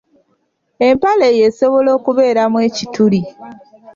Empale 0.87 1.23
eyo 1.33 1.43
esobola 1.49 1.89
okubeeramu 1.97 2.57
ekituli. 2.67 3.21